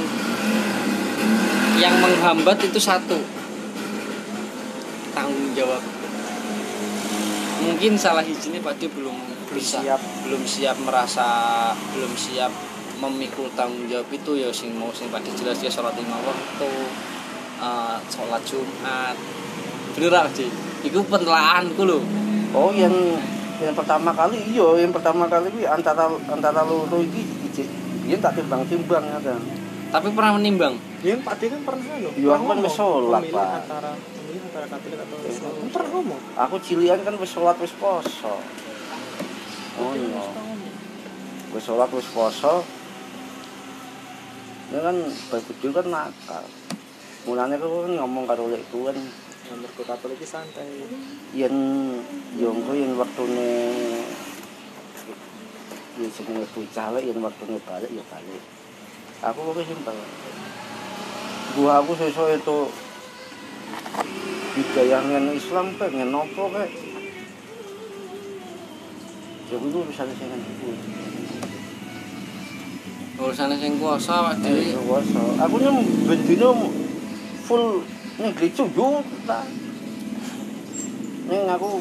yang 1.83 1.99
menghambat 1.99 2.63
itu 2.63 2.79
satu 2.79 3.19
tanggung 5.11 5.51
jawab. 5.59 5.83
Mungkin 7.67 7.99
salah 7.99 8.23
izinnya 8.23 8.63
Pak 8.63 8.79
Diki 8.79 8.95
belum 8.95 9.19
bisa 9.51 9.83
siap. 9.83 10.01
belum 10.23 10.43
siap 10.47 10.77
merasa 10.87 11.27
belum 11.97 12.15
siap 12.15 12.53
memikul 13.03 13.51
tanggung 13.59 13.91
jawab 13.91 14.07
itu 14.15 14.39
ya 14.39 14.55
sing 14.55 14.71
mau 14.79 14.95
sing 14.95 15.11
pada 15.11 15.27
jelas 15.35 15.59
ya 15.59 15.71
sholat 15.71 15.99
lima 15.99 16.15
waktu 16.23 16.71
eh, 17.59 17.97
sholat 18.07 18.43
Jumat. 18.47 19.19
Bener 19.99 20.31
sih 20.31 20.68
itu 20.87 20.99
penelaanku 21.07 21.83
loh 21.83 22.03
oh 22.55 22.71
yang 22.75 22.95
yang 23.59 23.75
pertama 23.75 24.15
kali 24.15 24.39
iya 24.55 24.67
yang 24.79 24.95
pertama 24.95 25.27
kali 25.27 25.51
ini 25.51 25.67
antara 25.67 26.07
antara 26.31 26.63
loro 26.63 27.03
iki 27.03 27.39
biyen 28.09 28.25
tak 28.25 28.41
timbang-timbang 28.41 29.05
ya 29.05 29.21
kan? 29.21 29.37
Tapi 29.93 30.09
pernah 30.17 30.41
menimbang? 30.41 30.81
Dia 31.05 31.21
Pak 31.21 31.45
kan 31.45 31.61
pernah 31.61 31.97
loh. 32.01 32.13
Iya, 32.17 32.31
aku 32.41 32.45
kan 32.49 32.59
wis 32.65 32.73
sholat, 32.73 33.21
memilih 33.21 33.37
Pak. 33.37 33.49
Antara 33.69 33.91
antara 34.49 34.67
Katolik 34.73 34.99
atau 35.05 35.17
Islam. 35.29 35.53
Kan 35.53 35.69
pernah 35.77 35.91
ngomong. 35.93 36.21
aku 36.41 36.57
cilian 36.65 37.01
kan 37.05 37.15
wis 37.21 37.31
sholat 37.37 37.57
wis 37.61 37.75
poso. 37.77 38.35
Oh 39.77 39.93
no 39.93 40.25
wis 41.53 41.63
sholat 41.69 41.89
wis 41.93 42.09
poso. 42.09 42.65
Ini 44.73 44.79
kan 44.81 44.97
begitu 45.29 45.69
kan 45.69 45.87
nakal. 45.93 46.45
Mulanya 47.29 47.61
aku 47.61 47.77
kan 47.85 47.93
ngomong 47.93 48.25
karo 48.25 48.49
lekku 48.49 48.89
kan 48.89 48.97
Ke 49.49 49.83
Katolik 49.87 50.21
iki 50.21 50.29
santai. 50.29 50.69
yen 51.33 51.57
yo 52.37 52.53
engko 52.53 52.77
yen 52.77 52.93
wektune 53.01 53.51
ya 55.97 56.09
jenenge 56.13 56.45
bocah 56.53 56.87
lek 56.93 57.05
yen 57.09 57.19
wektune 57.25 57.57
balik 57.65 57.89
ya 57.89 58.05
balik. 58.13 58.45
Aku 59.25 59.39
kok 59.41 59.65
simpel. 59.65 59.97
Gua 61.57 61.81
aku 61.81 61.97
sesuk 61.97 62.29
itu 62.37 62.59
bidayangan 64.53 65.33
Islam 65.33 65.67
pengen 65.81 66.13
nopo 66.13 66.53
kek. 66.53 66.69
Ya 69.49 69.57
itu 69.57 69.79
urusan 69.81 70.13
sing 70.13 70.29
aku 70.29 70.71
urusannya 73.19 73.57
sing 73.59 73.83
kuasa 73.83 74.31
Pak 74.31 74.35
Jadi 74.47 74.79
Dewi 74.79 75.03
aku 75.43 75.55
nya 75.59 75.71
bendino 76.07 76.49
full 77.43 77.83
gereja 78.19 78.65
yo 78.75 78.99
ta. 79.25 79.47
Ning 81.31 81.47
aku 81.47 81.79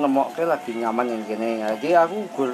nemokke 0.00 0.42
lagi 0.48 0.72
nyaman 0.72 1.12
yang 1.12 1.22
kene. 1.28 1.60
Jadi 1.76 1.92
aku 1.92 2.24
gur 2.32 2.50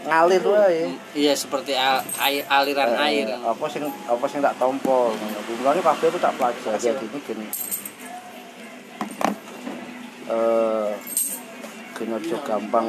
ngalir 0.00 0.40
wae. 0.40 0.96
iya 1.12 1.36
seperti 1.36 1.76
al- 1.76 2.00
air, 2.24 2.40
aliran 2.48 2.88
Eh, 2.96 3.04
air 3.04 3.26
Apa 3.36 3.68
sing 3.68 3.84
apa 3.84 4.24
sing 4.30 4.40
tak 4.40 4.56
tompo 4.56 5.12
ngono. 5.12 5.38
Mulane 5.60 5.80
kabeh 5.84 6.06
aku 6.08 6.18
tak 6.22 6.34
pelajari 6.40 6.70
Makasih, 6.72 6.94
jadi 6.96 7.18
gini. 7.26 7.46
Eh 10.30 10.90
aja 12.00 12.36
gampang 12.48 12.86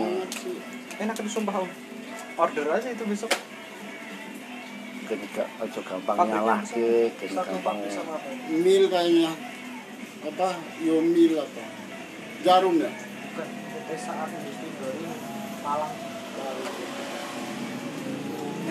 Enak 1.02 1.18
itu 1.20 1.30
sumpah. 1.34 1.66
Order 2.40 2.66
aja 2.78 2.88
itu 2.94 3.04
besok. 3.04 3.51
Ga- 5.32 5.52
aja 5.60 5.82
gampang 5.84 6.18
nyalahke, 6.24 7.12
kena 7.20 7.42
Satu 7.42 7.50
gampang? 7.60 7.78
Mil 8.50 8.84
kayaknya. 8.88 9.32
Apa? 10.22 10.48
Yo 10.80 11.02
mil 11.02 11.34
apa? 11.36 11.64
Jarum 12.46 12.76
ya? 12.80 12.92
Bukan. 12.92 13.48
Saat 13.92 14.30
industri 14.32 14.70
baru 14.80 15.04
Malang. 15.62 15.94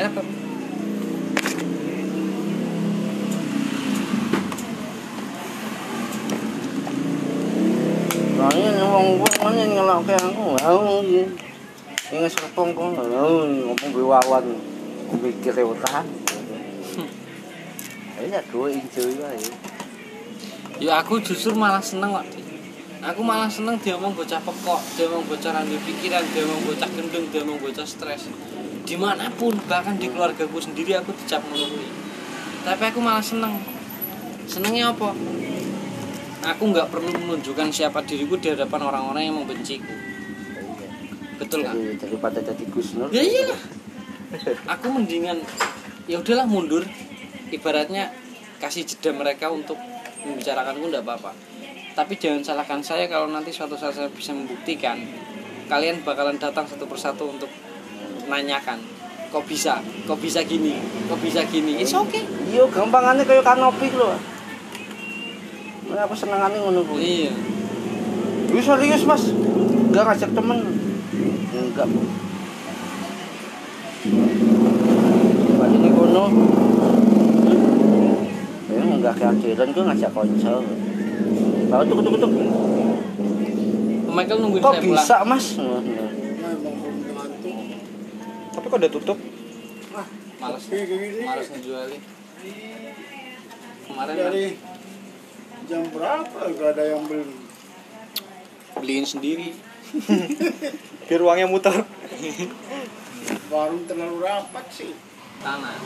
enak 0.00 0.12
Pak. 0.16 0.26
Soalnya 8.40 8.68
yang 8.72 8.88
wong 8.88 9.06
wong 9.20 9.34
kan 9.36 9.52
yang 9.52 9.70
ngelake 9.76 10.14
aku, 10.16 10.44
iki. 11.04 11.22
Ini 12.10 12.26
kok, 12.72 12.90
ngomong 12.98 13.90
gue 13.94 14.02
wawan, 14.02 14.44
mikir 15.20 15.54
utan. 15.62 16.02
Ayo 16.02 16.29
ya 18.30 18.38
gue 18.46 18.68
enjoy 18.78 19.10
wae. 19.18 19.42
ya 20.78 21.02
aku 21.02 21.18
justru 21.18 21.50
malah 21.50 21.82
seneng 21.82 22.14
kok 22.14 22.26
aku 23.02 23.26
malah 23.26 23.50
seneng 23.50 23.74
dia 23.82 23.98
ngomong 23.98 24.14
bocah 24.14 24.38
pekok 24.38 24.80
dia 24.94 25.10
ngomong 25.10 25.26
bocah 25.26 25.50
randu 25.50 25.74
pikiran 25.82 26.22
dia 26.30 26.46
ngomong 26.46 26.64
bocah 26.70 26.88
gendeng 26.94 27.26
dia 27.34 27.42
ngomong 27.42 27.58
bocah 27.58 27.86
stres. 27.88 28.30
Di 28.86 28.94
mana 28.94 29.30
pun 29.34 29.54
bahkan 29.66 29.98
di 29.98 30.06
keluargaku 30.10 30.62
sendiri 30.62 30.94
aku 30.94 31.10
dicap 31.18 31.42
melalui 31.50 31.90
tapi 32.62 32.82
aku 32.86 33.00
malah 33.02 33.24
seneng. 33.24 33.58
Senengnya 34.46 34.94
apa? 34.94 35.10
Aku 36.54 36.62
nggak 36.70 36.88
perlu 36.92 37.10
menunjukkan 37.12 37.68
siapa 37.74 38.04
diriku 38.06 38.38
di 38.38 38.54
hadapan 38.54 38.80
orang-orang 38.86 39.22
yang 39.26 39.36
membenciku. 39.42 39.90
Betul 41.40 41.66
kan 41.66 41.76
daripada 41.98 42.38
jadi 42.44 42.64
Gus 42.68 42.94
Nur. 42.94 43.10
ya 43.10 43.26
iyalah. 43.26 43.60
Aku 44.78 44.86
mendingan 44.92 45.42
ya 46.06 46.22
udahlah 46.22 46.46
mundur 46.46 46.86
ibaratnya 47.50 48.10
kasih 48.58 48.86
jeda 48.86 49.14
mereka 49.14 49.50
untuk 49.50 49.76
membicarakanku 50.26 50.86
enggak 50.86 51.04
apa-apa 51.04 51.32
tapi 51.94 52.16
jangan 52.16 52.42
salahkan 52.46 52.80
saya 52.80 53.10
kalau 53.10 53.26
nanti 53.28 53.50
suatu 53.50 53.74
saat 53.74 53.94
saya 53.96 54.08
bisa 54.10 54.30
membuktikan 54.30 54.98
kalian 55.66 56.02
bakalan 56.06 56.38
datang 56.38 56.66
satu 56.66 56.86
persatu 56.86 57.34
untuk 57.34 57.50
nanyakan 58.30 58.78
kok 59.30 59.46
bisa 59.46 59.78
kok 60.06 60.18
bisa 60.18 60.42
gini 60.42 60.78
kok 61.06 61.18
bisa 61.22 61.42
gini 61.46 61.78
it's 61.78 61.94
okay 61.94 62.22
iya 62.50 62.66
gampangane 62.70 63.22
kaya 63.26 63.42
kanopi 63.42 63.90
lho 63.94 64.40
Nah, 65.90 66.06
aku 66.06 66.14
senengane 66.14 66.54
ngono 66.54 66.86
kuwi. 66.86 67.26
iya 67.26 67.32
Wis 68.54 68.62
serius, 68.62 69.02
Mas. 69.02 69.34
Enggak 69.90 70.06
ngajak 70.06 70.30
temen. 70.30 70.58
Enggak, 71.50 71.86
Bu. 71.90 72.02
Ning 75.70 75.94
kono. 75.94 76.24
Keakhiran 79.20 79.68
gue 79.70 79.84
ngajak 79.84 80.10
konco. 80.10 80.54
Bawa 81.68 81.82
tuk 81.84 82.00
tuk 82.00 82.16
tuk. 82.16 82.32
Michael 84.10 84.38
nungguin 84.40 84.58
Kok 84.58 84.72
saya 84.72 84.82
pulang 84.82 84.96
bisa, 84.96 85.16
Mas? 85.22 85.46
Nah, 85.54 85.78
emang 85.78 86.56
belum 86.58 87.14
ngantuk. 87.14 87.56
tapi 88.50 88.66
kok 88.66 88.76
udah 88.76 88.90
tutup 88.90 89.18
males 90.36 90.64
gini. 90.66 91.22
males 91.22 91.46
ngejualin 91.48 92.02
kemarin 93.86 94.10
kan 94.10 94.24
Dari 94.26 94.46
jam 95.64 95.82
berapa 95.86 96.38
gak 96.50 96.70
ada 96.74 96.84
yang 96.88 97.06
beli? 97.06 97.30
beliin 98.74 99.06
sendiri 99.06 99.54
biar 101.06 101.20
uangnya 101.20 101.46
muter 101.46 101.86
Warung 103.46 103.84
terlalu 103.84 104.18
rapat 104.20 104.66
sih. 104.70 104.90
tanah. 105.38 105.78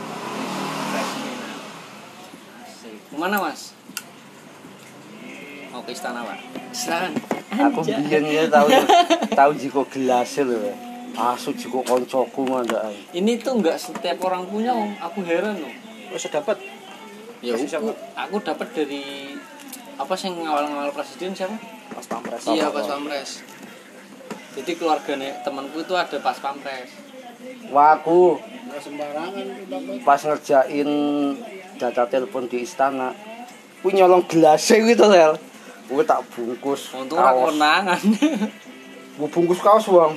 Ke 3.15 3.19
mana 3.23 3.39
mas? 3.39 3.71
Mau 5.71 5.79
ke 5.87 5.95
istana 5.95 6.27
pak. 6.27 6.39
Silakan 6.75 7.15
Aku 7.55 7.87
biyen 7.87 8.27
ya 8.27 8.43
tahu 8.51 8.67
tahu 9.39 9.51
jiko 9.55 9.81
gelas 9.87 10.35
lho. 10.43 10.75
Asu 11.15 11.55
jiko 11.55 11.79
koncoku 11.87 12.43
mandak. 12.43 12.91
ini 13.15 13.39
tuh 13.39 13.55
nggak 13.63 13.79
setiap 13.79 14.19
orang 14.27 14.43
punya 14.51 14.75
om. 14.75 14.91
Aku 14.99 15.23
heran 15.23 15.55
loh 15.63 15.71
oh 16.11 16.19
saya 16.19 16.43
dapat? 16.43 16.59
Ya 17.39 17.55
Kasih 17.55 17.79
aku 17.79 17.91
aku 18.15 18.35
dapat 18.43 18.67
dari 18.75 19.35
apa 19.95 20.13
sih 20.19 20.27
ngawal-ngawal 20.35 20.91
presiden 20.91 21.31
siapa? 21.31 21.55
Pas 21.95 22.03
pampres. 22.03 22.43
Iya 22.51 22.67
pas 22.67 22.83
pampres. 22.83 23.43
Jadi 24.59 24.71
keluarganya 24.75 25.39
temanku 25.43 25.83
itu 25.83 25.95
ada 25.95 26.19
pas 26.19 26.35
pampres. 26.35 26.91
Wah, 27.71 27.99
aku 27.99 28.39
Gak 28.65 28.81
sembarangan 28.81 29.47
pas 30.03 30.19
ngerjain 30.19 30.89
data 31.77 32.03
telepon 32.09 32.47
di 32.47 32.63
istana. 32.63 33.11
Ku 33.83 33.93
nyolong 33.93 34.25
gelasnya 34.25 34.81
gitu 34.81 35.05
sel 35.11 35.37
gue 35.85 36.01
tak 36.01 36.21
bungkus 36.33 36.89
untung 36.97 37.21
orang 37.21 37.33
kaos. 37.37 37.45
konangan 37.53 38.01
gue 39.15 39.29
bungkus 39.33 39.59
kaos 39.61 39.85
bang? 39.85 40.13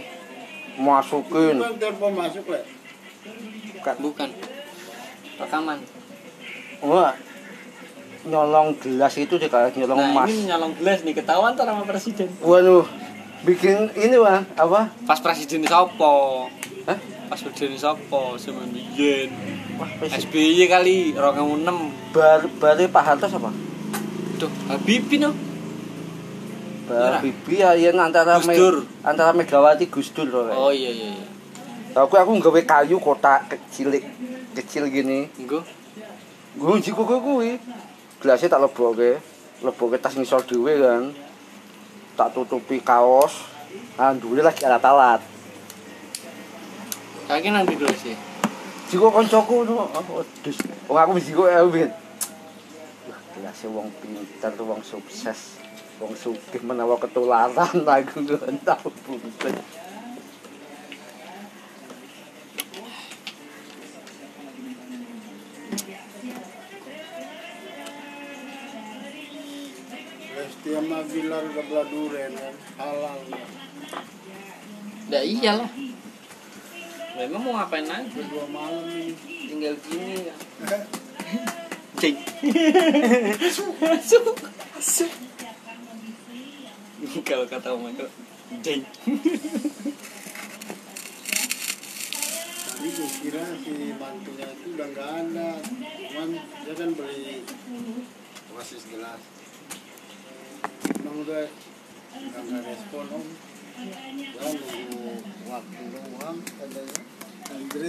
Masukin. 0.78 1.58
Bukan 1.58 1.74
telepon 1.76 2.12
masuk 2.14 2.44
lah. 2.54 2.62
bukan. 3.98 4.28
Rekaman. 5.42 5.78
Wah. 6.86 7.14
Nyolong 8.22 8.78
gelas 8.78 9.14
itu 9.18 9.34
dikasih 9.34 9.74
nyolong 9.82 9.98
nah 9.98 10.10
emas. 10.14 10.28
ini 10.30 10.46
nyolong 10.46 10.72
gelas 10.78 11.02
nih. 11.02 11.14
Ketahuan 11.18 11.58
tuh 11.58 11.66
sama 11.66 11.82
presiden. 11.82 12.30
Waduh. 12.38 12.86
Bikin 13.42 13.90
ini 13.98 14.16
bang. 14.22 14.46
Apa? 14.54 14.94
Pas 15.02 15.18
presiden 15.18 15.66
sopo 15.66 16.46
Hah? 16.86 16.98
Pas 17.28 17.36
presiden 17.36 17.76
sopo 17.76 18.40
sama 18.40 18.64
Bijen 18.72 19.28
wah 19.76 19.90
SBY 20.00 20.64
kali 20.64 21.12
orang 21.12 21.34
kamu 21.44 21.54
enam. 21.62 21.76
Bar 22.08 22.48
bare 22.56 22.88
Pak 22.88 23.04
Hartos 23.04 23.36
apa 23.36 23.52
tuh 24.40 24.48
Habibie 24.72 25.20
no? 25.20 25.36
Bar 26.88 27.20
Iya. 27.20 27.20
Bibi 27.20 27.54
ya 27.60 27.70
yen 27.76 28.00
antara 28.00 28.40
Gus 28.40 28.48
Dur. 28.48 28.76
antara 29.04 29.36
Megawati 29.36 29.92
Gus 29.92 30.08
Dur 30.16 30.24
loh 30.24 30.48
oh 30.48 30.72
iya 30.72 30.88
iya 30.88 31.12
iya. 31.12 31.26
Aku 31.98 32.14
aku 32.14 32.30
nggawe 32.38 32.62
kayu 32.62 33.02
kotak 33.02 33.50
kecil 33.50 33.90
kecil 34.54 34.86
gini. 34.86 35.26
Enggak 35.34 35.66
gue 36.54 36.74
jiko 36.78 37.02
gue 37.02 37.18
kuwi 37.18 37.50
gelasnya 38.22 38.54
tak 38.54 38.62
leboke 38.62 39.18
leboke 39.66 39.96
tas 39.98 40.14
ngisor 40.14 40.46
dhewe 40.46 40.78
kan. 40.78 41.10
Tak 42.14 42.38
tutupi 42.38 42.78
kaos. 42.78 43.50
Alhamdulillah 43.98 44.54
lagi 44.54 44.62
alat 44.62 45.20
kayaknya 47.28 47.60
nanti 47.60 47.76
dulu 47.76 47.92
sih. 47.92 48.16
Jiko 48.88 49.12
koncoku 49.12 49.68
tuh 49.68 49.84
oh, 49.84 50.24
dus 50.40 50.56
wong 50.88 50.96
aku 50.96 51.20
jiko 51.20 51.44
ya 51.44 51.60
ben 51.68 51.92
Wah, 53.04 53.20
gelasnya 53.36 53.68
wong 53.68 53.92
pinter 54.00 54.52
wong 54.64 54.80
sukses. 54.80 55.60
Wong 56.00 56.16
sugih 56.16 56.64
menawa 56.64 56.96
ketularan 56.96 57.84
aku 57.84 58.24
gak 58.24 58.48
tahu 58.64 58.88
buntet 59.04 59.60
Lesti 70.32 70.70
sama 70.72 71.04
Bilar 71.04 71.44
durian 71.92 72.32
kan. 72.32 72.54
Halal. 72.80 73.20
ya 75.08 75.24
iyalah 75.24 75.87
memang 77.18 77.40
mau 77.42 77.52
ngapain 77.58 77.82
aja 77.82 78.06
Berdua 78.14 78.46
malam 78.46 78.86
nih. 78.86 79.10
tinggal 79.50 79.74
gini 79.82 80.30
ya 80.30 80.34
cing 81.98 82.14
masuk 83.82 84.38
masuk 84.78 85.10
kalau 87.26 87.44
kata 87.50 87.74
Om 87.74 87.90
Michael 87.90 88.10
jeng 88.62 88.82
Tadi 92.78 92.94
gue 92.94 93.10
kira 93.26 93.42
si 93.58 93.90
mantunya 93.98 94.46
itu 94.54 94.70
udah 94.78 94.86
nggak 94.94 95.10
ada. 95.10 95.50
Cuman 95.58 96.30
dia 96.38 96.74
kan 96.78 96.90
beli 96.94 97.42
oasis 98.54 98.86
gelas. 98.86 99.18
Emang 101.02 101.26
udah 101.26 101.50
nggak 102.22 102.62
respon 102.62 103.06
om. 103.10 103.26
Waktu 105.46 105.82
doang 105.94 106.38
katanya. 106.42 106.98